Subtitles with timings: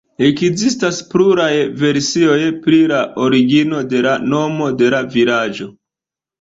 [0.27, 1.49] Ekzistas pluraj
[1.83, 5.73] versioj pri la origino de la nomo de la vilaĝo.